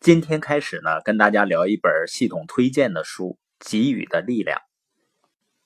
[0.00, 3.36] 今天开始呢，跟大家聊一本系统推荐的书
[3.70, 4.58] 《给予的力量》。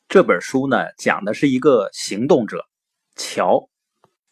[0.08, 2.66] 这本书呢，讲的是一个行动者
[3.14, 3.68] 乔，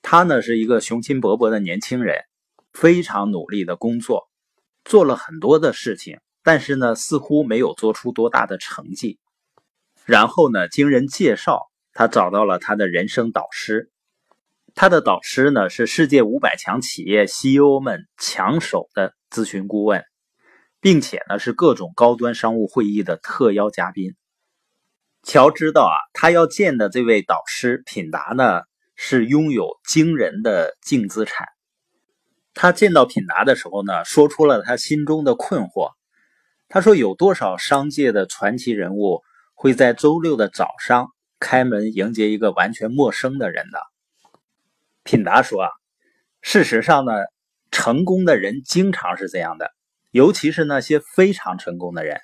[0.03, 2.25] 他呢是一个雄心勃勃的年轻人，
[2.73, 4.29] 非常努力的工作，
[4.85, 9.21] 做了很多的事情，但是呢，似乎没有做出多大的成绩。
[10.05, 13.92] 然后呢，经人介绍，他找到了他的人生导师。
[14.75, 20.05] 他的导师呢是世界五百强企业 CEO 们抢手的咨询顾问，
[20.81, 24.15] 并且呢是各种高端商务会议的特邀嘉宾。
[25.23, 28.63] 乔知道啊，他要见的这位导师品达呢
[28.97, 31.47] 是拥有惊人的净资产。
[32.55, 35.91] 他见到品达的时候呢，说出了他心中的困惑。
[36.69, 39.21] 他说：“有多少商界的传奇人物
[39.55, 41.09] 会在周六的早上
[41.39, 43.79] 开门迎接一个完全陌生的人呢？”
[45.05, 45.69] 品达说：“啊，
[46.43, 47.13] 事实上呢，
[47.71, 49.73] 成功的人经常是这样的，
[50.13, 52.21] 尤其是那些非常成功的人，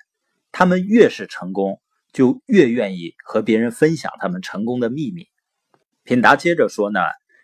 [0.53, 1.81] 他们越是成功，
[2.13, 5.27] 就越愿意和别人分享他们成功的秘密。”
[6.05, 7.01] 品达接着说：“呢，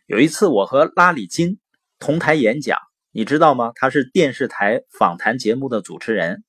[0.06, 1.58] 有一次我和拉里金
[1.98, 2.78] 同台演讲，
[3.10, 3.72] 你知道吗？
[3.74, 6.44] 他是电视台访谈节目的主持人。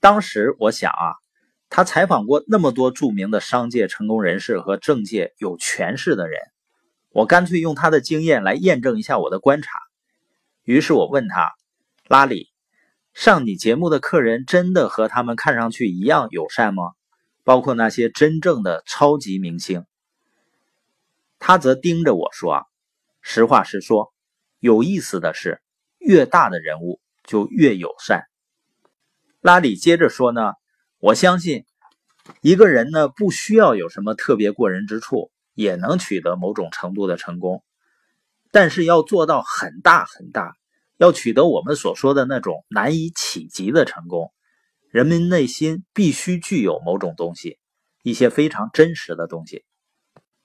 [0.00, 1.14] 当时我想啊，
[1.68, 6.40] 他采访过那么多著名的商界成功人士和政界有权势的人。”
[7.16, 9.70] 我干脆用他的经验来验证一下我的观察。
[10.64, 11.54] 于是我问他
[12.08, 12.50] ：“拉里，
[13.14, 16.92] 上你节目的客人真的和他们看上去一样友善吗？
[17.42, 19.86] 包括那些真正的超级明星？”
[21.40, 22.66] 他则盯着我说：“，
[23.22, 24.12] 实话实说，
[24.58, 25.62] 有意思的是，
[25.96, 28.24] 越大的人物就越友善。”
[29.40, 30.52] 拉里接着说：“呢，
[30.98, 31.64] 我相信
[32.42, 37.64] 一个人呢，不需要有什么特别过人之处。”也能取得某种程度的成功，
[38.52, 40.52] 但是要做到很大很大，
[40.98, 44.32] 要取得我们所说的那种难以企及的成功，
[44.90, 47.58] 人们内心必须具有某种东西，
[48.02, 49.64] 一些非常真实的东西。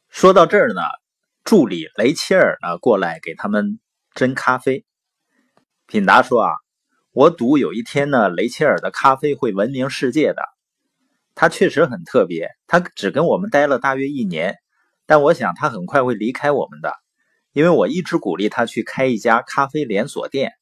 [0.07, 0.81] 说到这儿呢，
[1.43, 3.79] 助理雷切尔呢过来给他们
[4.15, 4.85] 斟咖啡。
[5.87, 6.53] 品达说啊，
[7.11, 10.41] 我赌有一天呢，雷切尔的咖啡会闻名世界的。
[11.35, 14.55] 他确实很特别，他只跟我们待了大约一年。
[15.11, 16.95] 但我想他很快会离开我们的，
[17.51, 20.53] 因为我一直鼓励他去开一家咖啡连锁店。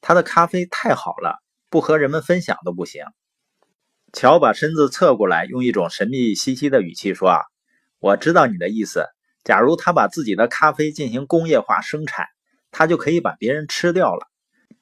[0.00, 1.38] 他的咖啡太好了，
[1.70, 3.04] 不和人们分享都不行。
[4.12, 7.42] 乔把身子侧过来，用一种神秘兮兮的语气说：“啊，
[8.00, 9.06] 我知道你的意思。
[9.44, 12.26] 假如他把自己的咖啡进行工业化生产，
[12.72, 14.26] 他就可以把别人吃掉了。”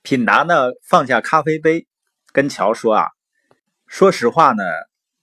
[0.00, 1.86] 品达呢放下咖啡杯，
[2.32, 3.08] 跟乔说：“啊，
[3.86, 4.64] 说实话呢，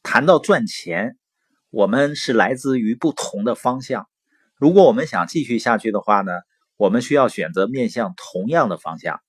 [0.03, 1.17] 谈到赚钱。”
[1.71, 4.07] 我们是来自于不同的方向。
[4.55, 6.33] 如果我们想继续下去的话呢，
[6.75, 9.21] 我们需要选择面向同样的方向。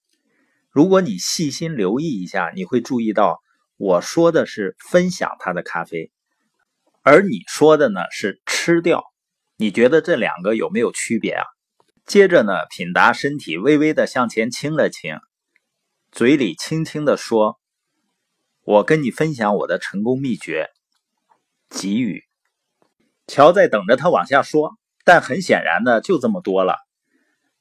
[0.68, 3.40] 如果你细心留意一下，你会注意到
[3.76, 6.10] 我说的是分享他的咖啡，
[7.02, 9.04] 而你说的呢是吃掉。
[9.56, 11.44] 你觉得这两个有没有区别啊？
[12.04, 15.16] 接着呢，品达身体微微的向前倾了倾，
[16.10, 17.60] 嘴里轻轻的说
[18.64, 20.68] ：“我跟你分享我的成功秘诀，
[21.70, 22.24] 给予。”
[23.32, 24.76] 乔在等着他往下说，
[25.06, 26.76] 但很显然呢，就这么多了。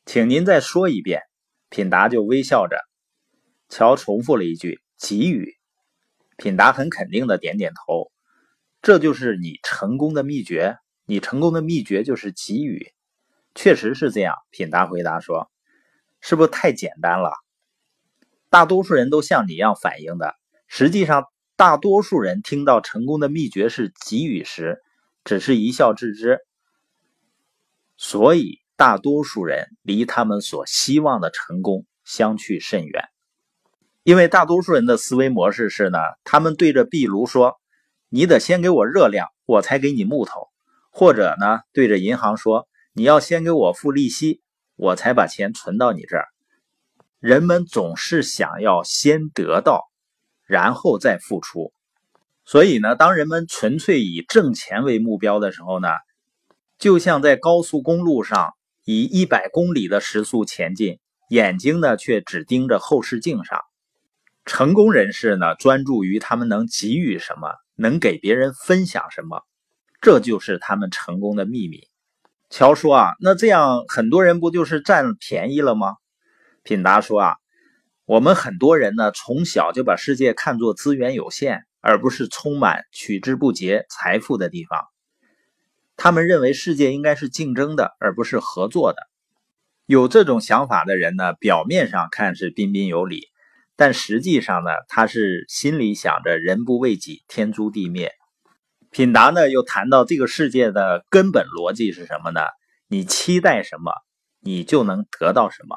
[0.06, 1.22] 请您再说一遍。
[1.70, 2.78] 品达就微笑着。
[3.70, 5.56] 乔重复了一句：“给予。”
[6.36, 8.12] 品达很肯定的点点头。
[8.82, 10.76] 这就是你成功的秘诀。
[11.06, 12.92] 你成功的秘诀就是给予。
[13.56, 14.36] 确实是这样。
[14.50, 15.50] 品达回答说
[16.20, 17.32] ：“是不是太简单了？
[18.50, 20.36] 大多数人都像你一样反应的。
[20.68, 21.24] 实际上，
[21.56, 24.82] 大多数人听到成功的秘诀是给予时。”
[25.24, 26.40] 只是一笑置之，
[27.98, 33.04] 所以大多数人离他们所希望的成功相去甚远。
[34.04, 37.62] 因为大多数人的思维模式是呢，他们对着壁炉说
[38.10, 40.48] ：“你得先给我热量，我才给你木头。”
[40.90, 44.42] 或者呢，对着银行说：“你要先给我付利息，
[44.76, 46.26] 我才把钱存到你这儿。”
[47.22, 49.84] 人们总是想要先得到，
[50.48, 51.72] 然后再付出。
[52.52, 55.88] 所以呢，当人们纯粹以挣钱为目标的时候呢，
[56.78, 58.50] 就像在高速公路上
[58.84, 61.00] 以一百公里的时速前进，
[61.30, 63.62] 眼睛呢却只盯着后视镜上。
[64.44, 69.46] 成功人士呢，专注于他们能给予什么，能给别人分享什么，
[70.02, 71.88] 这就是他们成功的秘密。
[72.50, 75.96] 乔说啊，那这样很多人不就是占便宜了吗？
[76.64, 77.36] 品达说啊，
[78.04, 81.64] 我们很多人呢，从小就把世界看作资源有限。
[81.82, 84.80] 而不是充满取之不竭财富的地方。
[85.98, 89.02] 他们认为世界应该是竞争的，而不是合作的。
[89.86, 93.28] 有这种想法的人呢，表面上看是彬彬有礼，
[93.76, 98.14] 但实际上呢，他是心里想着人不为己，天诛地灭。
[98.90, 102.42] 品达呢又谈到这个世界的根本逻辑是什么呢？
[102.88, 103.92] 你期待什么，
[104.40, 105.76] 你就能得到什么。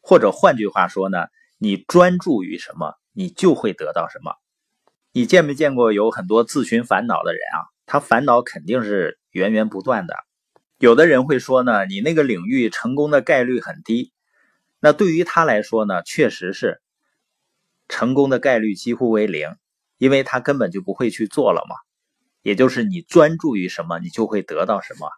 [0.00, 1.26] 或者换句话说呢，
[1.58, 4.32] 你专注于什么，你就会得到什么。
[5.12, 7.66] 你见没见过有很多自寻烦恼的人啊？
[7.84, 10.14] 他烦恼肯定是源源不断的。
[10.78, 14.12] 有的人会说呢，你那个领域成功的概率很低。
[14.78, 16.80] 那对于他来说呢，确实是
[17.88, 19.56] 成功的概率几乎为零，
[19.98, 21.74] 因为他根本就不会去做了嘛。
[22.42, 25.10] 也就是你专注于什么，你就会得到什么。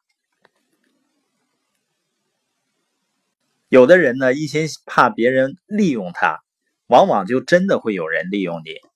[3.68, 6.40] 有的人呢，一心怕别人利用他，
[6.86, 8.91] 往往就真的会有人利用你。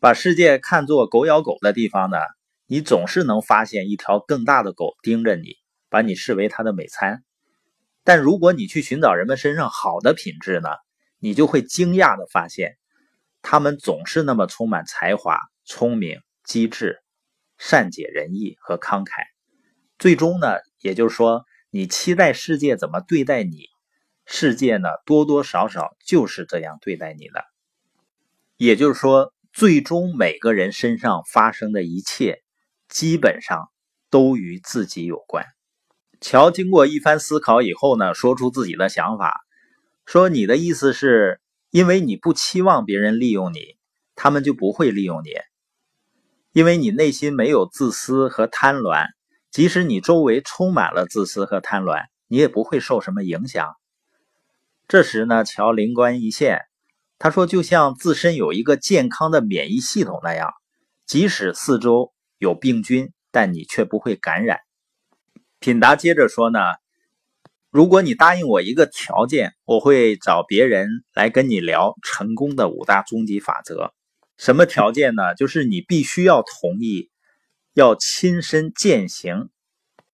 [0.00, 2.16] 把世界看作狗咬狗的地方呢，
[2.66, 5.56] 你总是能发现一条更大的狗盯着你，
[5.90, 7.22] 把你视为它的美餐。
[8.02, 10.70] 但如果你去寻找人们身上好的品质呢，
[11.18, 12.78] 你就会惊讶的发现，
[13.42, 16.98] 他们总是那么充满才华、聪明、机智。
[17.58, 19.10] 善解人意和慷慨，
[19.98, 23.66] 最终呢，也就是说，你期待世界怎么对待你，
[24.24, 27.44] 世界呢，多多少少就是这样对待你的。
[28.56, 32.42] 也就是说，最终每个人身上发生的一切，
[32.88, 33.70] 基本上
[34.08, 35.44] 都与自己有关。
[36.20, 39.40] 乔经过一番思考以后呢，说出自己的想法，
[40.06, 43.76] 说：“你的意思是，因为你不期望别人利用你，
[44.14, 45.30] 他们就不会利用你。”
[46.52, 49.06] 因为你内心没有自私和贪婪，
[49.50, 53.74] 即使你周围充满了自私和贪婪，你也不会受什么影响。
[54.88, 56.62] 这时呢，乔灵光一现，
[57.22, 60.54] 他说：“就像自身有一个健康的免疫系统那样，
[61.04, 64.60] 即使四周有病菌，但你却不会感染。”
[65.60, 66.58] 品达接着说：“呢，
[67.68, 73.92] 如果你答应我一个条件，我会找别人来跟你聊成功的五大终极法则。”
[74.38, 75.34] 什么条件呢？
[75.34, 77.10] 就是你必须要同意，
[77.74, 79.50] 要亲身践行，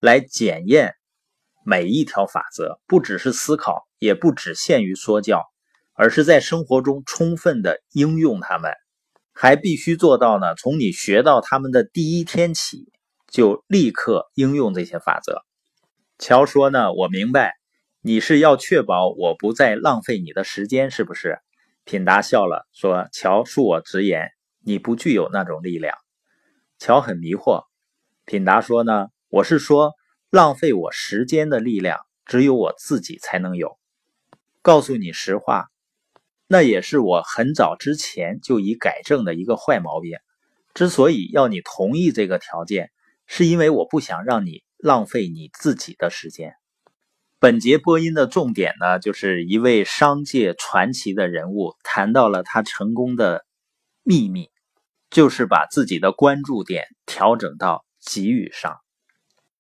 [0.00, 0.96] 来检验
[1.64, 5.44] 每一条法则，不只是思考，也不只限于说教，
[5.96, 8.72] 而是在生活中充分的应用它们，
[9.32, 10.54] 还必须做到呢。
[10.54, 12.92] 从你学到他们的第一天起，
[13.28, 15.42] 就立刻应用这些法则。
[16.18, 17.54] 乔说呢，我明白，
[18.00, 21.38] 你是要确保我不再浪费你的时间，是不是？
[21.84, 24.30] 品达笑了，说：“乔恕我直言，
[24.64, 25.94] 你不具有那种力量。”
[26.80, 27.62] 乔很迷惑。
[28.24, 29.92] 品达说：“呢，我是说，
[30.30, 33.78] 浪费我时间的力量，只有我自己才能有。
[34.62, 35.68] 告诉你实话，
[36.48, 40.18] 那也是我很早之前就已改正的一个坏毛病。
[40.74, 42.90] 之所以要你同意这个条件，
[43.26, 46.54] 是因为我不想让你浪费你自己的时间。”
[47.38, 53.44] 本节播音的重点呢，就是一位商界传奇的人物谈到了他成功的
[54.02, 54.48] 秘密，
[55.10, 58.78] 就是把自己的关注点调整到给予上。